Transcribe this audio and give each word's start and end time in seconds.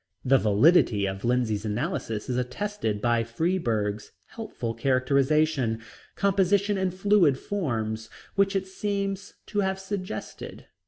The 0.25 0.39
validity 0.39 1.05
of 1.05 1.23
Lindsay's 1.23 1.63
analysis 1.63 2.27
is 2.27 2.35
attested 2.35 3.01
by 3.01 3.23
Freeburg's 3.23 4.11
helpful 4.29 4.73
characterization, 4.73 5.79
"Composition 6.15 6.75
in 6.75 6.89
fluid 6.89 7.37
forms," 7.37 8.09
which 8.33 8.55
it 8.55 8.65
seems 8.65 9.35
to 9.45 9.59
have 9.59 9.77
suggested. 9.79 10.65